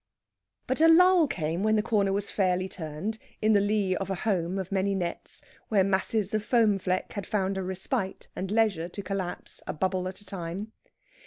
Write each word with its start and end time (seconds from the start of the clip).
But 0.65 0.81
a 0.81 0.87
lull 0.87 1.27
came 1.27 1.61
when 1.61 1.75
the 1.75 1.83
corner 1.83 2.11
was 2.11 2.31
fairly 2.31 2.67
turned, 2.67 3.19
in 3.39 3.53
the 3.53 3.61
lee 3.61 3.95
of 3.95 4.09
a 4.09 4.15
home 4.15 4.57
of 4.57 4.71
many 4.71 4.95
nets, 4.95 5.43
where 5.67 5.83
masses 5.83 6.33
of 6.33 6.43
foam 6.43 6.79
fleck 6.79 7.13
had 7.13 7.27
found 7.27 7.55
a 7.55 7.61
respite, 7.61 8.27
and 8.35 8.49
leisure 8.49 8.89
to 8.89 9.03
collapse, 9.03 9.61
a 9.67 9.73
bubble 9.73 10.07
at 10.07 10.19
a 10.19 10.25
time. 10.25 10.71